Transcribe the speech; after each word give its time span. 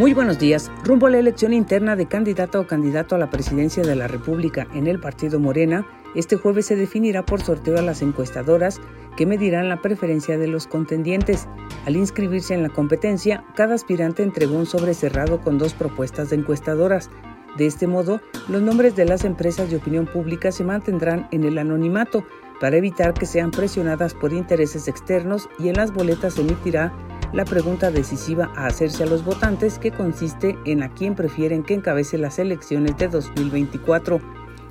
Muy 0.00 0.14
buenos 0.14 0.38
días. 0.38 0.70
Rumbo 0.82 1.08
a 1.08 1.10
la 1.10 1.18
elección 1.18 1.52
interna 1.52 1.94
de 1.94 2.06
candidato 2.06 2.58
o 2.58 2.66
candidato 2.66 3.14
a 3.14 3.18
la 3.18 3.28
presidencia 3.28 3.82
de 3.82 3.94
la 3.94 4.08
República 4.08 4.66
en 4.72 4.86
el 4.86 4.98
partido 4.98 5.38
Morena, 5.38 5.86
este 6.14 6.36
jueves 6.36 6.64
se 6.64 6.74
definirá 6.74 7.26
por 7.26 7.42
sorteo 7.42 7.78
a 7.78 7.82
las 7.82 8.00
encuestadoras 8.00 8.80
que 9.18 9.26
medirán 9.26 9.68
la 9.68 9.82
preferencia 9.82 10.38
de 10.38 10.46
los 10.46 10.66
contendientes. 10.66 11.48
Al 11.84 11.96
inscribirse 11.96 12.54
en 12.54 12.62
la 12.62 12.70
competencia, 12.70 13.44
cada 13.54 13.74
aspirante 13.74 14.22
entregó 14.22 14.56
un 14.56 14.64
sobre 14.64 14.94
cerrado 14.94 15.42
con 15.42 15.58
dos 15.58 15.74
propuestas 15.74 16.30
de 16.30 16.36
encuestadoras. 16.36 17.10
De 17.58 17.66
este 17.66 17.86
modo, 17.86 18.22
los 18.48 18.62
nombres 18.62 18.96
de 18.96 19.04
las 19.04 19.26
empresas 19.26 19.68
de 19.68 19.76
opinión 19.76 20.06
pública 20.06 20.50
se 20.50 20.64
mantendrán 20.64 21.28
en 21.30 21.44
el 21.44 21.58
anonimato 21.58 22.24
para 22.58 22.78
evitar 22.78 23.12
que 23.12 23.26
sean 23.26 23.50
presionadas 23.50 24.14
por 24.14 24.32
intereses 24.32 24.88
externos 24.88 25.50
y 25.58 25.68
en 25.68 25.74
las 25.74 25.92
boletas 25.92 26.32
se 26.32 26.40
emitirá 26.40 26.90
la 27.32 27.44
pregunta 27.44 27.90
decisiva 27.90 28.50
a 28.56 28.66
hacerse 28.66 29.04
a 29.04 29.06
los 29.06 29.24
votantes 29.24 29.78
que 29.78 29.92
consiste 29.92 30.58
en 30.64 30.82
a 30.82 30.92
quién 30.92 31.14
prefieren 31.14 31.62
que 31.62 31.74
encabece 31.74 32.18
las 32.18 32.38
elecciones 32.38 32.96
de 32.96 33.08
2024. 33.08 34.20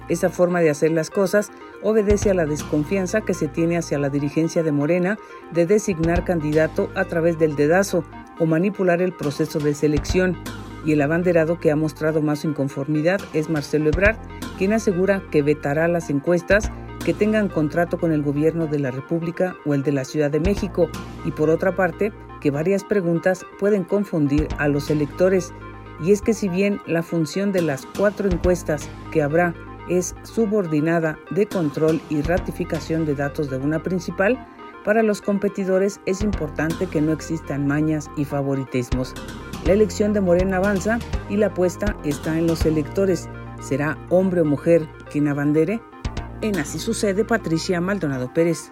Esa 0.09 0.29
forma 0.29 0.59
de 0.59 0.69
hacer 0.69 0.91
las 0.91 1.09
cosas 1.09 1.51
obedece 1.83 2.31
a 2.31 2.33
la 2.33 2.45
desconfianza 2.45 3.21
que 3.21 3.33
se 3.33 3.47
tiene 3.47 3.77
hacia 3.77 3.99
la 3.99 4.09
dirigencia 4.09 4.63
de 4.63 4.71
Morena 4.71 5.17
de 5.51 5.65
designar 5.65 6.25
candidato 6.25 6.89
a 6.95 7.05
través 7.05 7.37
del 7.37 7.55
dedazo 7.55 8.03
o 8.39 8.45
manipular 8.45 9.01
el 9.01 9.13
proceso 9.13 9.59
de 9.59 9.73
selección. 9.73 10.35
Y 10.85 10.93
el 10.93 11.01
abanderado 11.01 11.59
que 11.59 11.71
ha 11.71 11.75
mostrado 11.75 12.21
más 12.21 12.43
inconformidad 12.43 13.21
es 13.33 13.49
Marcelo 13.49 13.89
Ebrard, 13.89 14.17
quien 14.57 14.73
asegura 14.73 15.21
que 15.31 15.41
vetará 15.41 15.87
las 15.87 16.09
encuestas 16.09 16.71
que 17.05 17.13
tengan 17.13 17.47
contrato 17.47 17.97
con 17.97 18.11
el 18.11 18.23
gobierno 18.23 18.67
de 18.67 18.79
la 18.79 18.91
República 18.91 19.55
o 19.65 19.73
el 19.73 19.83
de 19.83 19.91
la 19.91 20.05
Ciudad 20.05 20.31
de 20.31 20.39
México 20.39 20.89
y 21.23 21.31
por 21.31 21.49
otra 21.49 21.75
parte 21.75 22.11
que 22.39 22.51
varias 22.51 22.83
preguntas 22.83 23.45
pueden 23.59 23.83
confundir 23.83 24.47
a 24.57 24.67
los 24.67 24.89
electores 24.89 25.53
y 26.01 26.11
es 26.11 26.21
que 26.21 26.33
si 26.33 26.47
bien 26.47 26.79
la 26.87 27.03
función 27.03 27.51
de 27.51 27.61
las 27.61 27.85
cuatro 27.97 28.29
encuestas 28.29 28.89
que 29.11 29.21
habrá 29.21 29.53
es 29.89 30.15
subordinada 30.23 31.17
de 31.31 31.47
control 31.47 31.99
y 32.09 32.21
ratificación 32.21 33.05
de 33.05 33.15
datos 33.15 33.49
de 33.49 33.57
una 33.57 33.81
principal, 33.81 34.47
para 34.85 35.03
los 35.03 35.21
competidores 35.21 35.99
es 36.05 36.21
importante 36.21 36.87
que 36.87 37.01
no 37.01 37.11
existan 37.11 37.67
mañas 37.67 38.09
y 38.15 38.25
favoritismos. 38.25 39.13
La 39.65 39.73
elección 39.73 40.13
de 40.13 40.21
Morena 40.21 40.57
avanza 40.57 40.99
y 41.29 41.37
la 41.37 41.47
apuesta 41.47 41.97
está 42.03 42.37
en 42.37 42.47
los 42.47 42.65
electores. 42.65 43.27
¿Será 43.61 43.97
hombre 44.09 44.41
o 44.41 44.45
mujer 44.45 44.87
quien 45.11 45.27
abandere? 45.27 45.81
En 46.41 46.57
Así 46.57 46.79
sucede 46.79 47.25
Patricia 47.25 47.81
Maldonado 47.81 48.33
Pérez. 48.33 48.71